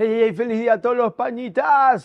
[0.00, 2.04] Hey, hey, feliz día a todos los pañitas.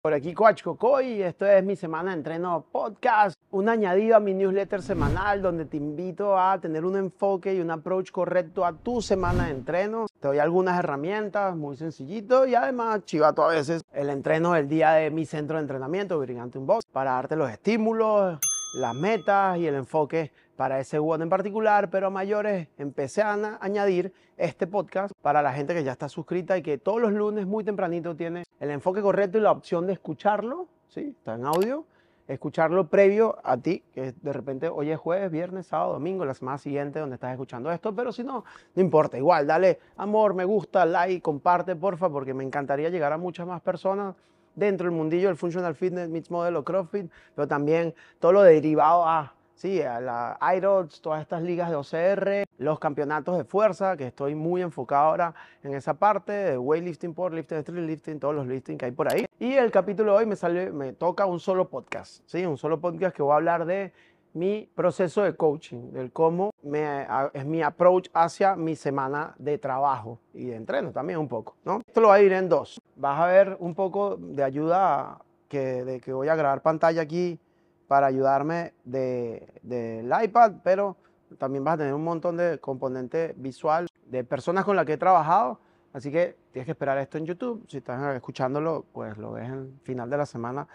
[0.00, 4.34] Por aquí Coach Cocoy, esto es mi semana de entreno podcast, un añadido a mi
[4.34, 9.02] newsletter semanal donde te invito a tener un enfoque y un approach correcto a tu
[9.02, 10.06] semana de entreno.
[10.20, 14.92] Te doy algunas herramientas muy sencillito y además chivato a veces el entreno del día
[14.92, 18.38] de mi centro de entrenamiento, Brigante Unbox, para darte los estímulos,
[18.74, 23.58] las metas y el enfoque para ese WOD en particular, pero a mayores empecé a
[23.60, 27.46] añadir este podcast para la gente que ya está suscrita y que todos los lunes
[27.46, 31.14] muy tempranito tiene el enfoque correcto y la opción de escucharlo, ¿sí?
[31.16, 31.86] Está en audio,
[32.26, 36.58] escucharlo previo a ti, que de repente hoy es jueves, viernes, sábado, domingo, la semana
[36.58, 38.44] siguiente donde estás escuchando esto, pero si no,
[38.74, 43.16] no importa, igual, dale amor, me gusta, like, comparte, porfa, porque me encantaría llegar a
[43.16, 44.16] muchas más personas
[44.56, 49.37] dentro del mundillo del Functional Fitness, Mix Model CrossFit, pero también todo lo derivado a
[49.58, 54.36] Sí, a la IRODS, todas estas ligas de OCR, los campeonatos de fuerza, que estoy
[54.36, 58.92] muy enfocado ahora en esa parte, de weightlifting, powerlifting, streetlifting, todos los lifting que hay
[58.92, 59.26] por ahí.
[59.40, 62.46] Y el capítulo de hoy me, sale, me toca un solo podcast, ¿sí?
[62.46, 63.92] Un solo podcast que voy a hablar de
[64.32, 70.20] mi proceso de coaching, del cómo me, es mi approach hacia mi semana de trabajo
[70.34, 71.80] y de entreno también un poco, ¿no?
[71.84, 72.80] Esto lo voy a ir en dos.
[72.94, 77.40] Vas a ver un poco de ayuda que, de que voy a grabar pantalla aquí
[77.88, 80.96] para ayudarme del de, iPad, pero
[81.38, 84.98] también vas a tener un montón de componente visual de personas con las que he
[84.98, 85.58] trabajado.
[85.94, 87.64] Así que tienes que esperar esto en YouTube.
[87.66, 90.68] Si estás escuchándolo, pues lo ves en final de la semana,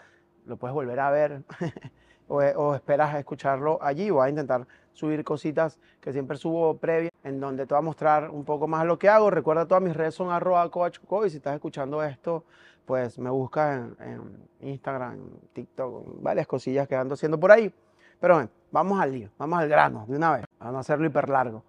[0.44, 1.42] lo puedes volver a ver
[2.28, 4.10] o, o, esperas a escucharlo allí.
[4.10, 8.28] Voy a intentar subir cositas que siempre subo previa, en donde te voy a mostrar
[8.28, 9.30] un poco más lo que hago.
[9.30, 12.44] Recuerda, todas mis redes son arroba coach y si estás escuchando esto
[12.86, 15.18] pues me busca en, Instagram,
[15.52, 17.72] TikTok, varias cosillas que ando haciendo por ahí.
[18.20, 21.62] Pero bueno, vamos al lío, vamos al grano de una vez, a hacerlo hiper largo.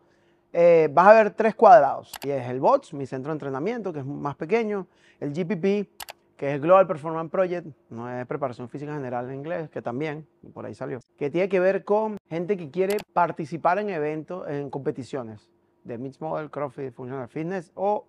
[0.54, 4.00] Eh, vas a ver tres cuadrados, y es el BOTS, mi centro de entrenamiento, que
[4.00, 4.88] es más pequeño,
[5.20, 5.90] el GPP,
[6.38, 10.66] que es Global Performance Project, no es preparación física general en inglés, que también, por
[10.66, 15.50] ahí salió, que tiene que ver con gente que quiere participar en eventos, en competiciones
[15.84, 18.06] de Mixed Model, CrossFit, Functional Fitness o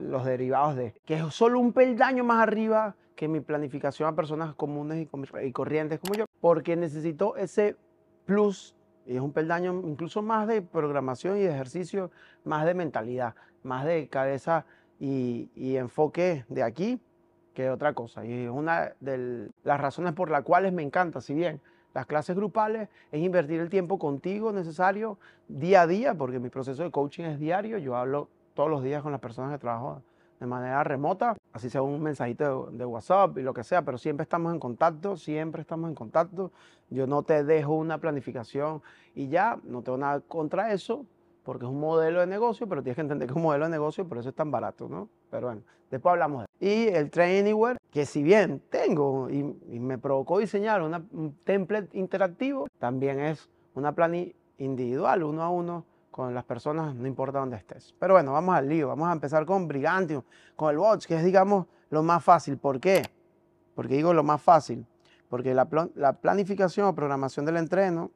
[0.00, 4.54] los derivados de, que es solo un peldaño más arriba que mi planificación a personas
[4.54, 5.06] comunes
[5.42, 7.76] y corrientes como yo, porque necesito ese
[8.24, 8.74] plus,
[9.06, 12.10] y es un peldaño incluso más de programación y de ejercicio,
[12.44, 14.64] más de mentalidad, más de cabeza
[14.98, 17.00] y, enfoque de aquí
[17.54, 18.24] que otra cosa.
[18.24, 21.60] Y es una de las razones por las cuales me encanta, si bien
[21.92, 25.18] las clases grupales es invertir el tiempo contigo necesario
[25.48, 28.28] día a día, porque mi proceso de coaching es diario, yo hablo
[28.60, 30.02] todos los días con las personas que trabajo
[30.38, 34.22] de manera remota, así sea un mensajito de, WhatsApp y lo que sea, pero siempre
[34.22, 36.52] estamos en contacto, siempre estamos en contacto.
[36.90, 38.82] Yo no te dejo una planificación
[39.14, 41.06] y ya, no tengo nada contra eso,
[41.42, 43.70] porque es un modelo de negocio, pero tienes que entender que es un modelo de
[43.70, 45.08] negocio, por eso es tan barato, ¿no?
[45.30, 46.74] Pero bueno, después hablamos de eso.
[46.74, 52.66] Y el Train Anywhere, que si bien tengo y, me provocó diseñar un template interactivo,
[52.78, 57.94] también es una plan individual, uno a uno, con las personas, no importa dónde estés.
[57.98, 58.88] Pero bueno, vamos al lío.
[58.88, 60.22] Vamos a empezar con Brigantium,
[60.56, 62.58] con el Watch, que es, digamos, lo más fácil.
[62.58, 63.02] ¿Por qué?
[63.74, 64.86] Porque digo lo más fácil.
[65.28, 68.10] Porque la, la planificación o programación del entreno,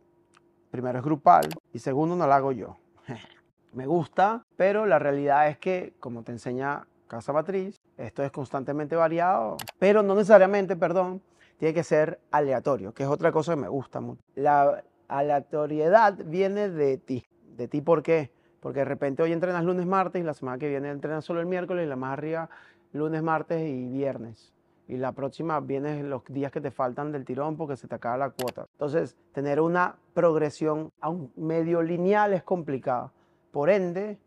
[0.71, 2.77] primero es grupal y segundo no la hago yo.
[3.73, 8.95] Me gusta, pero la realidad es que, como te enseña Casa Matriz, esto es constantemente
[8.95, 11.21] variado, pero no necesariamente, perdón,
[11.59, 14.23] tiene que ser aleatorio, que es otra cosa que me gusta mucho.
[14.37, 17.25] La aleatoriedad viene de ti
[17.57, 18.31] de ti, ¿por qué?
[18.61, 21.47] Porque de repente hoy entrenas lunes, martes y la semana que viene entrenas solo el
[21.47, 22.49] miércoles y la más arriba
[22.95, 24.53] lunes, martes y viernes.
[24.87, 28.17] Y la próxima vienes los días que te faltan del tirón porque se te acaba
[28.17, 28.67] la cuota.
[28.73, 33.13] Entonces, tener una progresión a medio lineal es complicado.
[33.51, 34.19] Por ende,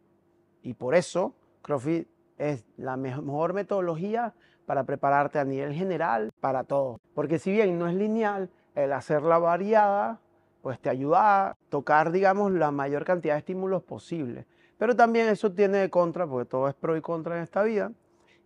[0.63, 2.07] y por eso, CrossFit
[2.37, 4.33] es la mejor metodología
[4.65, 6.99] para prepararte a nivel general para todo.
[7.13, 10.19] Porque si bien no es lineal, el hacerla variada
[10.67, 14.45] pues te ayuda a tocar, digamos, la mayor cantidad de estímulos posible.
[14.77, 17.93] Pero también eso tiene de contra, porque todo es pro y contra en esta vida,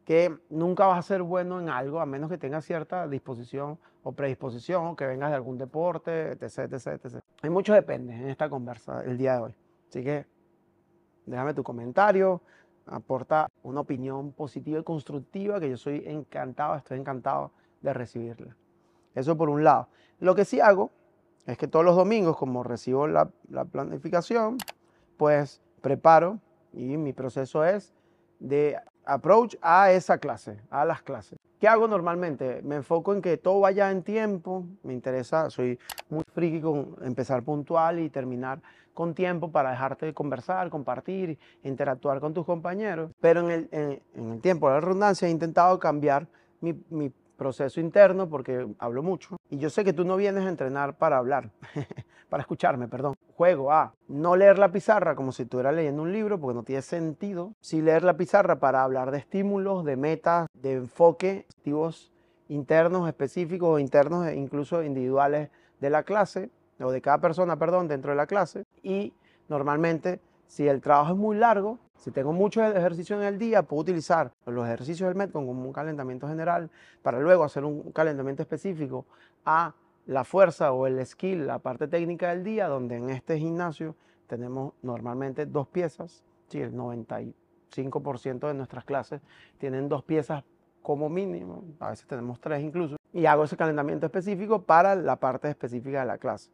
[0.06, 4.12] que nunca vas a ser bueno en algo a menos que tengas cierta disposición o
[4.12, 7.24] predisposición o que vengas de algún deporte, etc, etc, etc.
[7.42, 9.56] Hay mucho depende en esta conversa el día de hoy.
[9.90, 10.28] Así que
[11.26, 12.44] déjame tu comentario,
[12.86, 17.52] aporta una opinión positiva y constructiva que yo soy encantado, estoy encantado
[17.82, 18.56] de recibirla.
[19.16, 19.88] Eso por un lado.
[20.20, 20.92] Lo que sí hago
[21.46, 23.30] es que todos los domingos, como recibo la,
[23.72, 24.58] planificación,
[25.18, 26.40] pues preparo
[26.74, 27.94] y mi proceso es
[28.40, 31.38] de approach a esa clase, a las clases.
[31.60, 32.62] ¿Qué hago normalmente?
[32.64, 34.66] Me enfoco en que todo vaya en tiempo.
[34.82, 35.78] Me interesa, soy
[36.10, 38.62] muy friki con empezar puntual y terminar
[38.94, 43.12] con tiempo para dejarte conversar, compartir, interactuar con tus compañeros.
[43.20, 46.28] Pero en el, tiempo de la redundancia he intentado cambiar
[46.62, 47.12] mi, mi
[47.42, 49.38] proceso interno porque hablo mucho.
[49.50, 51.50] Y yo sé que tú no vienes a entrenar para hablar,
[52.30, 53.16] para escucharme, perdón.
[53.36, 56.84] Juego a no leer la pizarra como si estuvieras leyendo un libro porque no tiene
[56.84, 57.54] sentido.
[57.60, 62.12] Sí leer la pizarra para hablar de estímulos, de metas, de enfoque, activos
[62.48, 65.50] internos específicos o internos e incluso individuales
[65.80, 68.66] de la clase o de cada persona, perdón, dentro de la clase.
[68.84, 69.14] Y
[69.50, 73.84] normalmente, si el trabajo es muy largo, si tengo muchos ejercicios en el día, puedo
[73.84, 76.68] utilizar los ejercicios del Metcon como un calentamiento general
[77.04, 79.06] para luego hacer un calentamiento específico
[79.46, 79.76] a
[80.08, 83.96] la fuerza o el skill, la parte técnica del día, donde en este gimnasio
[84.26, 89.22] tenemos normalmente dos piezas, sí, el 95% de nuestras clases
[89.60, 90.44] tienen dos piezas
[90.82, 95.50] como mínimo, a veces tenemos tres incluso, y hago ese calentamiento específico para la parte
[95.50, 96.50] específica de la clase.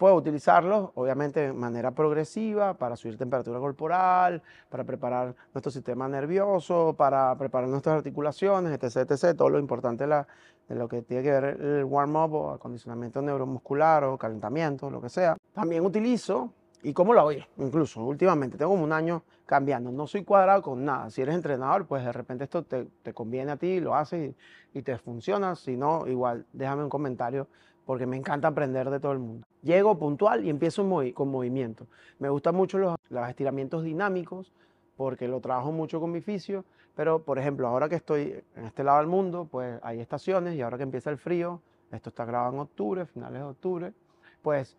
[0.00, 6.94] Puedo utilizarlos, obviamente, de manera progresiva para subir temperatura corporal, para preparar nuestro sistema nervioso,
[6.96, 9.10] para preparar nuestras articulaciones, etc.
[9.10, 14.04] etc todo lo importante de lo que tiene que ver el warm-up o acondicionamiento neuromuscular
[14.04, 15.36] o calentamiento, lo que sea.
[15.52, 16.50] También utilizo,
[16.82, 20.84] y cómo lo hago incluso últimamente, tengo como un año cambiando, no soy cuadrado con
[20.84, 21.10] nada.
[21.10, 24.34] Si eres entrenador, pues de repente esto te, conviene a ti, lo haces
[24.72, 25.56] y, y te funciona.
[25.56, 27.48] Si no, igual déjame un comentario
[27.90, 29.44] porque me encanta aprender de todo el mundo.
[29.62, 31.88] Llego puntual y empiezo con movimiento.
[32.20, 32.96] Me gustan mucho los,
[33.28, 34.52] estiramientos dinámicos
[34.96, 38.84] porque lo trabajo mucho con mi fisio, pero por ejemplo, ahora que estoy en este
[38.84, 41.60] lado del mundo, pues hay estaciones y ahora que empieza el frío,
[41.90, 43.92] esto está grabado en octubre, finales de octubre,
[44.40, 44.76] pues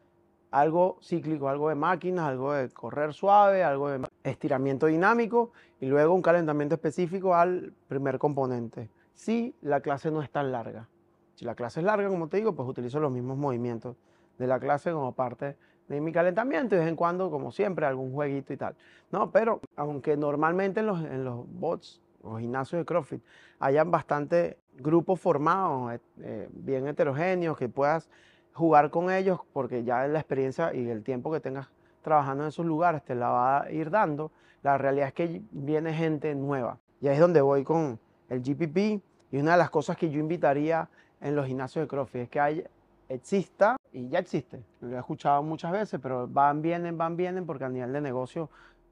[0.52, 6.14] algo cíclico, algo de máquinas, algo de correr suave, algo de estiramiento dinámico y luego
[6.14, 8.90] un calentamiento específico al primer componente.
[9.14, 10.88] Si la clase no es tan larga.
[11.36, 13.96] Si la clase es larga, como te digo, pues utilizo los mismos movimientos
[14.38, 15.56] de la clase como parte
[15.88, 18.76] de mi calentamiento y de vez en cuando, como siempre, algún jueguito y tal.
[19.12, 20.88] No, pero aunque normalmente en
[21.24, 23.24] los, bots o gimnasios de CrossFit
[23.60, 28.10] hayan bastante grupos formados, eh, eh, bien heterogéneos, que puedas
[28.54, 31.70] jugar con ellos porque ya la experiencia y el tiempo que tengas
[32.02, 34.32] trabajando en esos lugares te la va a ir dando.
[34.64, 36.78] La realidad es que viene gente nueva.
[37.00, 38.00] Y ahí es donde voy con
[38.30, 39.02] el GPP.
[39.32, 40.90] Y una de las cosas que yo invitaría
[41.20, 42.64] en los gimnasios de CrossFit, es que hay,
[43.12, 44.64] exista y ya existe.
[44.80, 48.50] Lo he escuchado muchas veces, pero van, vienen, van, vienen, porque a nivel de negocio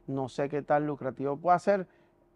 [0.07, 1.87] no sé qué tan lucrativo puede ser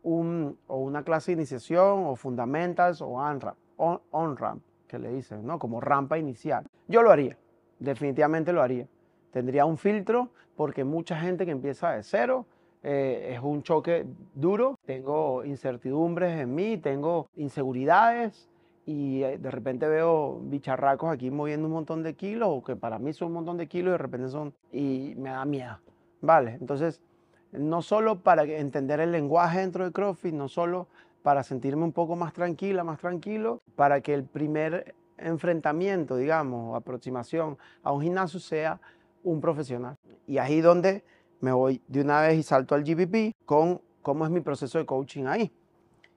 [0.04, 4.62] un, o una clase de iniciación o fundamentals o on-ramp, on, ramp
[5.00, 5.60] le dicen, ¿no?
[5.60, 6.66] Como rampa inicial.
[6.88, 7.38] Yo lo haría,
[7.80, 8.88] definitivamente lo haría.
[9.32, 12.46] Tendría un filtro porque mucha gente que empieza de cero
[12.84, 14.06] eh, es un choque
[14.36, 18.50] duro, tengo incertidumbres en mí, tengo inseguridades,
[18.86, 23.00] y eh, de repente veo bicharracos aquí moviendo un montón de kilos, o que para
[23.00, 25.78] mí son un montón de kilos y de repente son, y me da miedo.
[26.22, 27.02] Vale, entonces,
[27.52, 30.88] no solo para entender el lenguaje dentro de CrossFit, no solo
[31.24, 36.76] para sentirme un poco más tranquila, más tranquilo, para que el primer enfrentamiento, digamos, o
[36.76, 38.80] aproximación a un gimnasio sea
[39.24, 39.98] un profesional.
[40.28, 41.04] Y ahí donde
[41.40, 44.86] me voy de una vez y salto al GPP con cómo es mi proceso de
[44.86, 45.52] coaching ahí.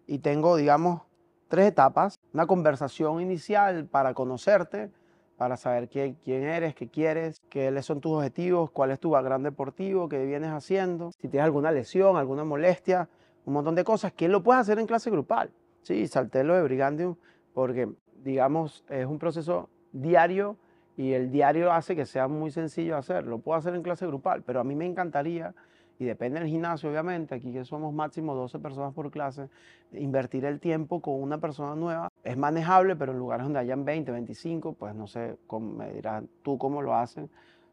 [0.07, 1.03] Y tengo, digamos,
[1.49, 2.19] tres etapas.
[2.33, 4.91] Una conversación inicial para conocerte,
[5.37, 10.09] para saber quién, eres, qué quieres, qué son tus objetivos, cuál es tu background deportivo,
[10.09, 13.09] qué vienes haciendo, si tienes alguna lesión, alguna molestia,
[13.47, 15.51] un montón de cosas que lo puedes hacer en clase grupal.
[15.83, 17.17] Sí, salté lo de Brigandium
[17.55, 17.89] porque,
[18.23, 20.57] digamos, es un proceso diario
[20.97, 23.25] y el diario hace que sea muy sencillo hacer.
[23.25, 25.55] Lo puedo hacer en clase grupal, pero a mí me encantaría
[25.99, 29.49] y depende del gimnasio, obviamente, aquí que somos máximo 12 personas por clase,
[29.93, 34.13] invertir el tiempo con una persona nueva es manejable, pero en lugares donde hayan 20,
[34.13, 37.31] 25, pues no sé, me dirás tú cómo lo hacen,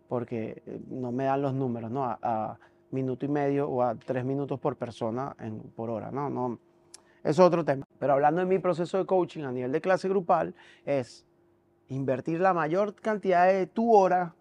[0.07, 2.17] porque eh, no me dan los números, ¿no?
[2.93, 6.29] Minuto y medio o a tres minutos por persona en, por hora, ¿no?
[6.29, 6.59] no
[7.23, 7.85] es otro tema.
[7.99, 10.53] Pero hablando de mi proceso de coaching a nivel de clase grupal,
[10.85, 11.25] es
[11.87, 14.35] invertir la mayor cantidad de tu hora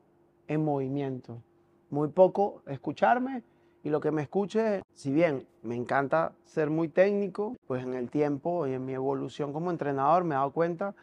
[0.49, 1.43] en movimiento.
[1.91, 3.43] Muy poco escucharme
[3.85, 8.11] y lo que me escuche, si bien me encanta ser muy técnico, pues en el
[8.11, 10.95] tiempo y en mi evolución como entrenador me he dado cuenta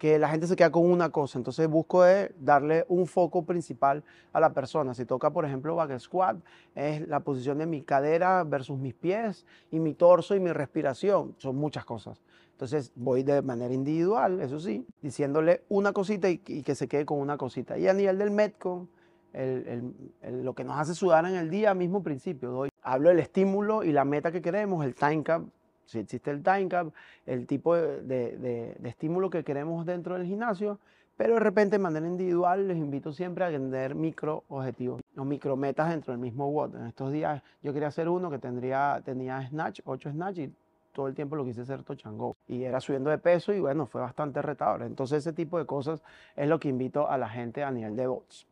[0.00, 2.02] que la gente se queda con una cosa, entonces busco
[2.38, 4.02] darle un foco principal
[4.32, 4.94] a la persona.
[4.94, 6.38] Si toca, por ejemplo, back squat,
[6.74, 11.34] es la posición de mi cadera versus mis pies y mi torso y mi respiración.
[11.36, 12.22] Son muchas cosas.
[12.52, 17.18] Entonces voy de manera individual, eso sí, diciéndole una cosita y, que se quede con
[17.18, 17.76] una cosita.
[17.76, 18.88] Y a nivel del Metcon,
[19.34, 22.50] lo que nos hace sudar en el día, mismo principio.
[22.50, 25.42] Doy, hablo del estímulo y la meta que queremos, el time cap
[25.90, 26.88] Si existe el time cap,
[27.26, 30.78] el tipo de, de, de estímulo que queremos dentro del gimnasio,
[31.16, 35.56] pero de repente de manera individual les invito siempre a tener micro objetivos o micro
[35.56, 36.76] metas dentro del mismo WOD.
[36.76, 40.54] En estos días yo quería hacer uno que tendría, tenía snatch, 8 snatch y
[40.92, 42.36] todo el tiempo lo quise hacer tochango.
[42.48, 44.82] Y era subiendo de peso y bueno, fue bastante retador.
[44.82, 46.02] Entonces ese tipo de cosas
[46.36, 48.46] es lo que invito a la gente a nivel de bots.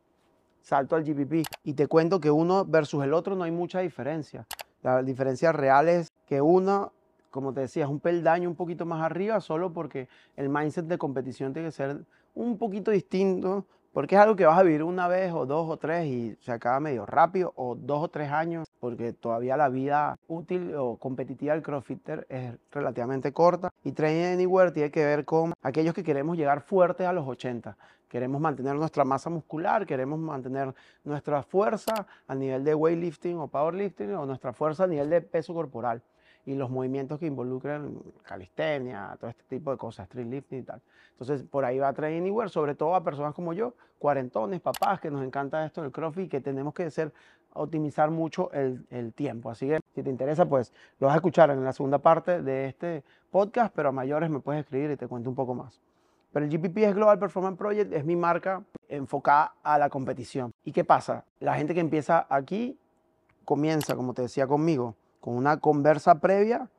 [0.61, 4.45] Salto al GPP y te cuento que uno versus el otro no hay mucha diferencia.
[4.83, 6.93] La diferencia real es que uno,
[7.29, 10.97] como te decía, es un peldaño un poquito más arriba solo porque el mindset de
[10.97, 12.05] competición tiene que ser
[12.35, 15.77] un poquito distinto, porque es algo que vas a vivir una vez o dos o
[15.77, 20.17] tres y se acaba medio rápido, o dos o tres años, porque todavía la vida
[20.27, 23.71] útil o competitiva del crossfitter es relativamente corta.
[23.83, 27.75] Y Training Anywhere tiene que ver con aquellos que queremos llegar fuertes a los 80.
[28.07, 34.13] Queremos mantener nuestra masa muscular, queremos mantener nuestra fuerza a nivel de weightlifting o powerlifting
[34.13, 36.01] o nuestra fuerza a nivel de peso corporal
[36.45, 40.81] y los movimientos que involucran calistenia, todo este tipo de cosas, street lifting y tal.
[41.11, 45.11] Entonces, por ahí va Training Anywhere, sobre todo a personas como yo, cuarentones, papás, que
[45.11, 47.11] nos encanta esto del CrossFit y que tenemos que hacer,
[47.53, 49.49] optimizar mucho el, el, tiempo.
[49.49, 52.67] Así que, si te interesa, pues lo vas a escuchar en la segunda parte de
[52.67, 55.81] este podcast, pero a mayores me puedes escribir y te cuento un poco más.
[56.31, 60.51] Pero el GPP es Global Performance Project, es mi marca enfocada a la competición.
[60.63, 61.25] ¿Y qué pasa?
[61.39, 62.77] La gente que empieza aquí
[63.45, 66.69] comienza, como te decía conmigo, con una conversa previa,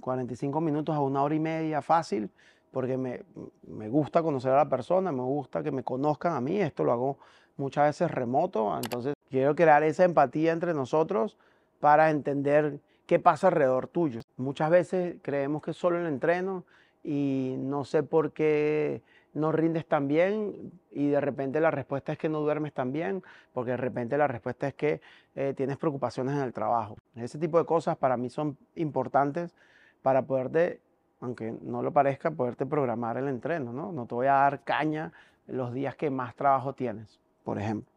[0.00, 2.30] 45 minutos a una hora y media fácil,
[2.70, 3.22] porque me,
[3.66, 6.92] me, gusta conocer a la persona, me gusta que me conozcan a mí, esto lo
[6.92, 7.18] hago
[7.56, 11.36] muchas veces remoto, entonces quiero crear esa empatía entre nosotros
[11.80, 14.20] para entender qué pasa alrededor tuyo.
[14.36, 16.64] Muchas veces creemos que solo el entreno
[17.02, 19.02] y no sé por qué
[19.34, 23.22] no rindes tan bien y de repente la respuesta es que no duermes tan bien,
[23.52, 25.00] porque de repente la respuesta es que
[25.34, 26.96] eh, tienes preocupaciones en el trabajo.
[27.14, 29.54] Ese tipo de cosas para mí son importantes
[30.02, 30.80] para poderte,
[31.20, 33.92] aunque no lo parezca, poderte programar el entreno, ¿no?
[33.92, 35.12] No te voy a dar caña
[35.46, 37.92] los días que más trabajo tienes, por ejemplo.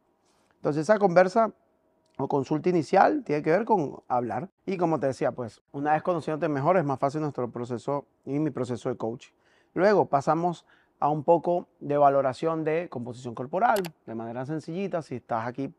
[0.55, 1.51] Entonces esa conversa
[2.17, 4.49] o consulta inicial tiene que ver con hablar.
[4.65, 8.39] Y como te decía, pues una vez conociéndote mejor es más fácil nuestro proceso y
[8.39, 9.29] mi proceso de coach.
[9.73, 10.65] Luego pasamos
[11.01, 15.01] a un poco de valoración de composición corporal, de manera sencillita.
[15.01, 15.73] Si estás aquí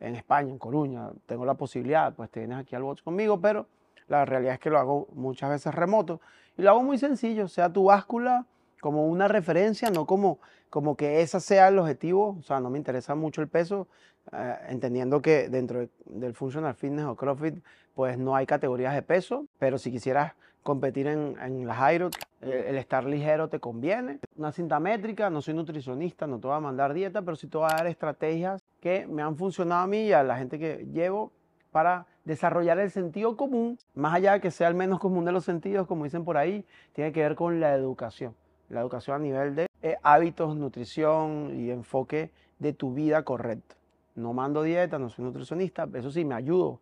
[0.00, 3.68] en España, en Coruña, tengo la posibilidad, pues te vienes aquí al box conmigo, pero
[4.08, 6.20] la realidad es que lo hago muchas veces remoto
[6.58, 8.46] y lo hago muy sencillo, sea tu báscula
[8.80, 10.40] como una referencia, no como,
[10.70, 13.86] como que ese sea el objetivo, o sea, no me interesa mucho el peso,
[14.32, 17.62] eh, entendiendo que dentro del Functional Fitness o CrossFit,
[17.94, 20.32] pues no hay categorías de peso, pero si quisieras
[20.64, 21.78] competir en, en las
[22.44, 24.18] el, estar ligero te conviene.
[24.36, 27.58] Una cinta métrica, no soy nutricionista, no te voy a mandar dieta, pero sí te
[27.58, 30.86] voy a dar estrategias que me han funcionado a mí y a la gente que
[30.92, 31.32] llevo
[31.70, 35.44] para desarrollar el sentido común, más allá de que sea el menos común de los
[35.44, 38.34] sentidos, como dicen por ahí, tiene que ver con la educación.
[38.68, 43.74] La educación a nivel de eh, hábitos, nutrición y enfoque de tu vida correcta.
[44.14, 46.80] No mando dieta, no soy nutricionista, eso sí, me ayudo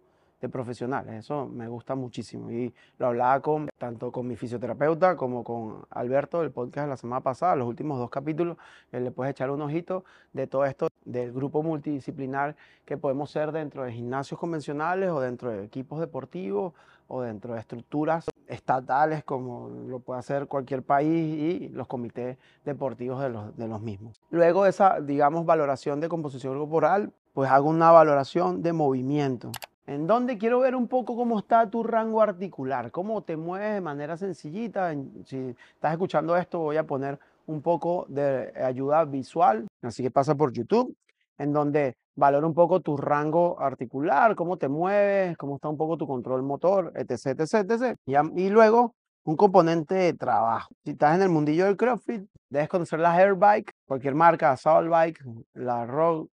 [0.49, 1.15] profesionales.
[1.15, 2.51] Eso me gusta muchísimo.
[2.51, 6.97] Y lo hablaba con, tanto con mi fisioterapeuta como con Alberto del podcast de la
[6.97, 8.57] semana pasada, los últimos dos capítulos,
[8.91, 13.85] le puedes echar un ojito de todo esto del grupo multidisciplinar que podemos ser dentro
[13.85, 16.73] de gimnasios convencionales o dentro de equipos deportivos
[17.09, 23.21] o dentro de estructuras estatales como lo puede hacer cualquier país y los comités deportivos
[23.21, 24.21] de los, de los mismos.
[24.31, 29.53] Luego de esa, digamos, valoración de composición corporal, pues hago una valoración de movimiento
[29.87, 33.81] en donde quiero ver un poco cómo está tu rango articular, cómo te mueves de
[33.81, 34.95] manera sencillita.
[35.25, 40.35] Si estás escuchando esto, voy a poner un poco de ayuda visual, así que pasa
[40.35, 40.95] por YouTube,
[41.39, 45.97] en donde valora un poco tu rango articular, cómo te mueves, cómo está un poco
[45.97, 47.97] tu control motor, etc, etc, etc.
[48.07, 50.71] Y, luego un componente de trabajo.
[50.85, 55.21] Si estás en el mundillo del CrossFit, debes conocer la Airbike, cualquier marca, Assault Bike,
[55.55, 56.29] la Rogue,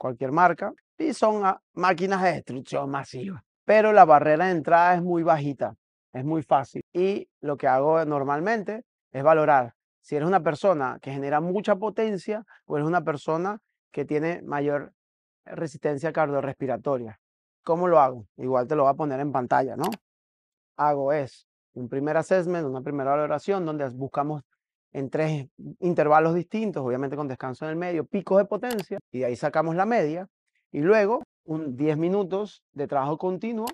[0.00, 0.72] cualquier marca
[1.08, 1.42] y son
[1.74, 3.44] máquinas de destrucción masiva.
[3.64, 5.74] Pero la barrera de entrada es muy bajita,
[6.12, 6.82] es muy fácil.
[6.92, 12.44] Y lo que hago normalmente es valorar si eres una persona que genera mucha potencia
[12.66, 13.58] o eres una persona
[13.92, 14.92] que tiene mayor
[15.44, 17.18] resistencia cardiorrespiratoria.
[17.62, 18.26] ¿Cómo lo hago?
[18.36, 19.84] Igual te lo voy a poner en pantalla, ¿no?
[20.76, 24.42] Hago es un primer assessment, una primera valoración donde buscamos
[24.92, 25.48] en tres
[25.80, 29.74] intervalos distintos, obviamente con descanso en el medio, picos de potencia, y de ahí sacamos
[29.74, 30.28] la media,
[30.72, 33.66] y luego, un 10 minutos de trabajo continuo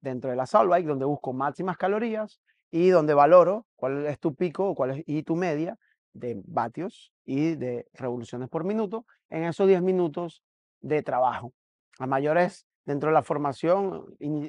[0.00, 2.40] dentro de la Bike, donde busco máximas calorías
[2.70, 5.78] y donde valoro cuál es tu pico cuál es, y tu media
[6.12, 10.42] de vatios y de revoluciones por minuto en esos 10 minutos
[10.80, 11.52] de trabajo.
[11.98, 14.04] A mayores, dentro de la formación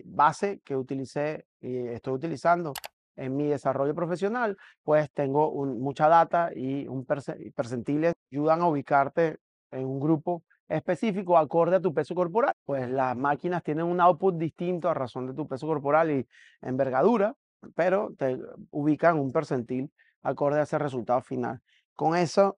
[0.05, 2.73] base que utilicé y estoy utilizando
[3.15, 9.37] en mi desarrollo profesional, pues tengo mucha data y un percentiles ayudan a ubicarte
[9.71, 12.53] en un grupo específico acorde a tu peso corporal.
[12.65, 16.27] Pues las máquinas tienen un output distinto a razón de tu peso corporal y
[16.61, 17.35] envergadura,
[17.75, 18.37] pero te
[18.71, 19.91] ubican un percentil
[20.23, 21.61] acorde a ese resultado final.
[21.95, 22.57] Con eso,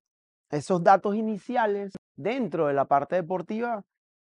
[0.50, 3.84] esos datos iniciales dentro de la parte deportiva,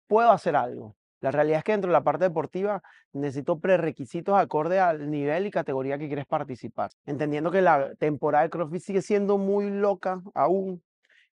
[0.08, 0.96] puedo hacer algo.
[1.22, 2.82] La realidad es que dentro de la parte deportiva
[3.14, 6.92] necesito prerequisitos acorde al nivel y categoría que quieres participar.
[7.06, 10.84] Entendiendo que la temporada de CrossFit sigue siendo muy loca aún.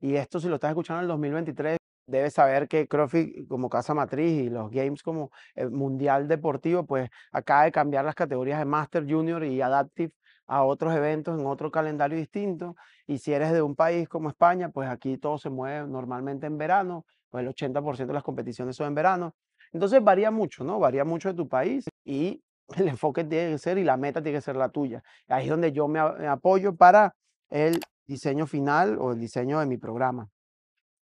[0.00, 1.77] Y esto si lo estás escuchando en el 2023,
[2.08, 5.30] debes saber que CrossFit como casa matriz y los Games como
[5.70, 10.12] Mundial Deportivo, pues acaba de cambiar las categorías de Master, Junior y Adaptive
[10.48, 12.74] a otros eventos en otro calendario distinto.
[13.06, 16.58] Y si eres de un país como España, pues aquí todo se mueve normalmente en
[16.58, 19.34] verano, pues el 80% de las competiciones son en verano.
[19.72, 20.78] Entonces varía mucho, ¿no?
[20.80, 22.42] Varía mucho de tu país y
[22.76, 25.02] el enfoque tiene que ser y la meta tiene que ser la tuya.
[25.28, 27.14] Ahí es donde yo me, apoyo para
[27.50, 30.28] el diseño final o el diseño de mi programa.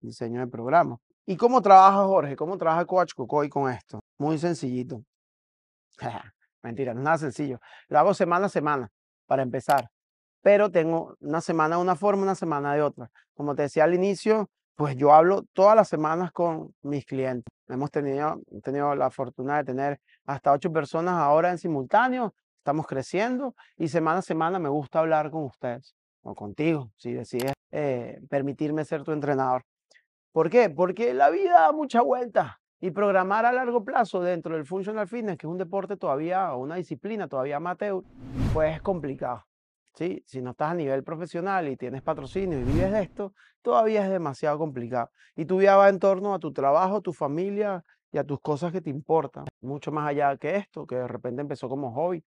[0.02, 0.98] Diseño de programa.
[1.26, 2.36] ¿Y cómo trabaja Jorge?
[2.36, 4.00] ¿Cómo trabaja Coach Cocoy con esto?
[4.18, 5.04] Muy sencillito.
[6.64, 7.60] Mentira, no es nada sencillo.
[7.88, 8.90] Lo hago semana a semana
[9.28, 9.90] para empezar.
[10.42, 13.12] Pero tengo una semana de una forma, una semana de otra.
[13.36, 17.54] Como te decía al inicio, pues yo hablo todas las semanas con mis clientes.
[17.68, 22.34] Hemos tenido, tenido la fortuna de tener hasta ocho personas ahora en simultáneo.
[22.58, 27.54] Estamos creciendo y semana a semana me gusta hablar con ustedes o contigo, si decides
[27.72, 29.64] eh, permitirme ser tu entrenador.
[30.32, 30.70] ¿Por qué?
[30.70, 35.38] Porque la vida da mucha vuelta y programar a largo plazo dentro del functional fitness,
[35.38, 38.04] que es un deporte todavía una disciplina todavía amateur,
[38.54, 39.46] pues es complicado.
[39.94, 40.24] ¿sí?
[40.26, 44.10] Si no estás a nivel profesional y tienes patrocinio y vives de esto, todavía es
[44.10, 45.12] demasiado complicado.
[45.36, 48.72] Y tu vida va en torno a tu trabajo, tu familia y a tus cosas
[48.72, 52.24] que te importan, mucho más allá que esto, que de repente empezó como hobby.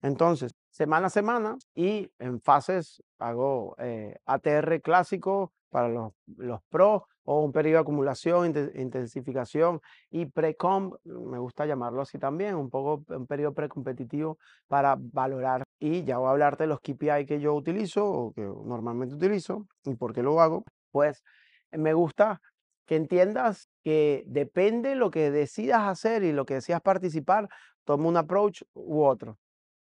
[0.00, 7.02] Entonces, semana a semana y en fases hago eh, ATR clásico para los, los pros
[7.30, 13.04] o un periodo de acumulación, intensificación y pre-comp, me gusta llamarlo así también, un poco
[13.14, 15.62] un periodo precompetitivo para valorar.
[15.78, 19.66] Y ya voy a hablarte de los KPI que yo utilizo o que normalmente utilizo
[19.84, 20.64] y por qué lo hago.
[20.90, 21.22] Pues
[21.70, 22.40] me gusta
[22.86, 27.50] que entiendas que depende lo que decidas hacer y lo que decidas participar,
[27.84, 29.38] toma un approach u otro.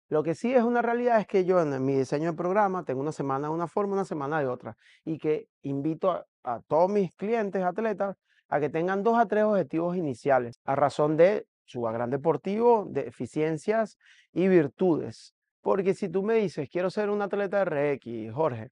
[0.10, 3.02] Lo que sí es una realidad es que yo en mi diseño de programa tengo
[3.02, 4.78] una semana de una forma, una semana de otra.
[5.04, 6.26] Y que invito a,
[6.68, 8.18] todos mis clientes, atletas,
[8.50, 13.02] a que tengan dos a tres objetivos iniciales a razón de su gran deportivo, de
[13.02, 13.98] eficiencias
[14.32, 15.36] y virtudes.
[15.62, 18.70] Porque si tú me dices, quiero ser un atleta de RX, Jorge,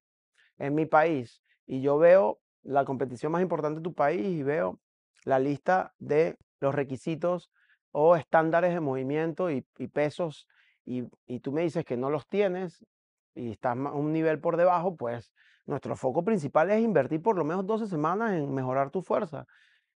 [0.58, 4.80] en mi país, y yo veo la competición más importante de tu país y veo
[5.26, 7.52] la lista de los requisitos
[7.92, 9.62] o estándares de movimiento y
[9.92, 10.48] pesos
[10.86, 12.86] y, tú me dices que no los tienes
[13.34, 15.34] y estás a un nivel por debajo, pues
[15.66, 19.46] nuestro foco principal es invertir por lo menos 12 semanas en mejorar tu fuerza.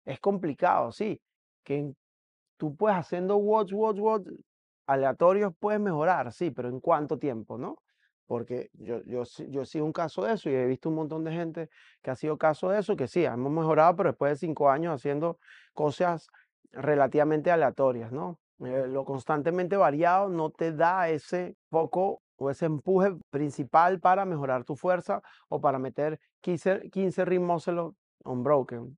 [0.06, 1.22] Es complicado, sí,
[1.64, 1.94] que
[2.58, 4.28] tú puedes haciendo watch, watch, watch
[4.90, 7.78] aleatorios puedes mejorar, sí, pero ¿en cuánto tiempo, no?
[8.26, 11.32] Porque yo, yo, yo sido un caso de eso y he visto un montón de
[11.32, 11.70] gente
[12.02, 14.96] que ha sido caso de eso, que sí, hemos mejorado, pero después de cinco años
[14.96, 15.40] haciendo
[15.74, 16.28] cosas
[16.72, 18.40] relativamente aleatorias, ¿no?
[18.66, 24.64] Eh, lo constantemente variado no te da ese foco o ese empuje principal para mejorar
[24.64, 27.70] tu fuerza o para meter 15, 15 ritmos
[28.24, 28.98] unbroken.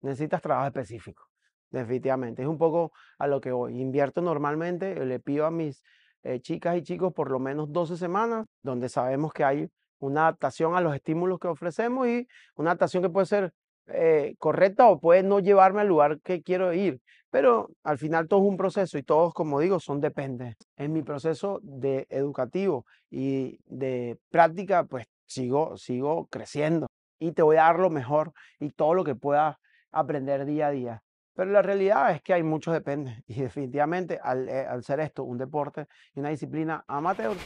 [0.00, 1.24] Necesitas trabajo específico,
[1.70, 2.42] definitivamente.
[2.42, 3.80] Es un poco a lo que voy.
[3.80, 5.82] Invierto normalmente, le pido a mis
[6.22, 10.76] eh, chicas y chicos por lo menos 12 semanas, donde sabemos que hay una adaptación
[10.76, 13.52] a los estímulos que ofrecemos y una adaptación que puede ser
[13.88, 17.00] eh, correcta o puede no llevarme al lugar que quiero ir.
[17.30, 20.56] Pero al final todo es un proceso y todos, como digo, son dependes.
[20.76, 26.86] En mi proceso de educativo y de práctica, pues sigo, sigo creciendo
[27.18, 29.58] y te voy a dar lo mejor y todo lo que pueda
[29.92, 31.02] aprender día a día.
[31.34, 35.24] Pero la realidad es que hay muchos dependes y definitivamente al, eh, al ser esto
[35.24, 37.36] un deporte y una disciplina amateur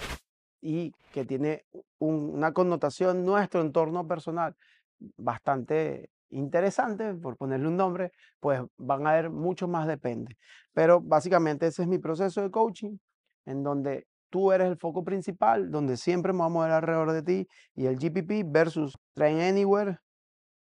[0.60, 1.64] y que tiene
[1.98, 4.54] una connotación nuestro entorno personal
[5.16, 10.36] bastante interesante, por ponerle un nombre, pues van a haber mucho más depende.
[10.72, 12.96] Pero básicamente ese es mi proceso de coaching,
[13.46, 17.48] en donde tú eres el foco principal, donde siempre vamos a mover alrededor de ti
[17.74, 19.98] y el GPP versus Train Anywhere,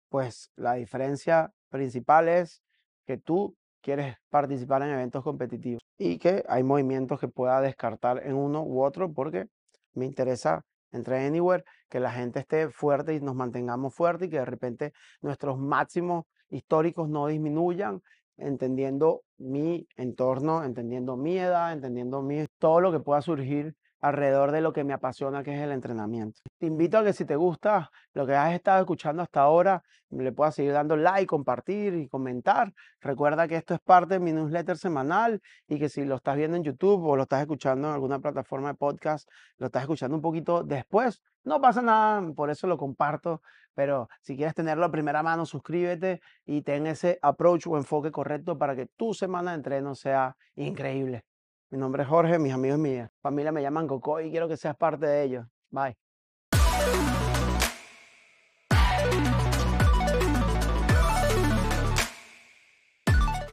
[0.09, 2.63] pues la diferencia principal es
[3.07, 8.35] que tú quieres participar en eventos competitivos y que hay movimientos que pueda descartar en
[8.35, 9.47] uno u otro porque
[9.95, 14.39] me interesa entre Anywhere, que la gente esté fuerte y nos mantengamos fuertes y que
[14.39, 18.03] de repente nuestros máximos históricos no disminuyan,
[18.39, 24.61] entendiendo mi entorno, entendiendo mi edad, entendiendo mi, todo lo que pueda surgir alrededor de
[24.61, 26.41] lo que me apasiona, que es el entrenamiento.
[26.59, 30.33] Te invito a que si te gusta lo que has estado escuchando hasta ahora, le
[30.33, 32.73] puedas seguir dando like, compartir y comentar.
[33.01, 36.57] Recuerda que esto es parte de mi newsletter semanal y que si lo estás viendo
[36.57, 40.23] en YouTube o lo estás escuchando en alguna plataforma de podcast, lo estás escuchando un
[40.23, 43.41] poquito después, no pasa nada, por eso lo comparto.
[43.75, 48.59] Pero si quieres tenerlo a primera mano, suscríbete y ten ese approach o enfoque correcto
[48.59, 51.25] para que tu semana de entreno sea increíble.
[51.71, 54.57] Mi nombre es Jorge, mis amigos y mi familia me llaman Coco y quiero que
[54.57, 55.47] seas parte de ellos.
[55.71, 55.97] Bye.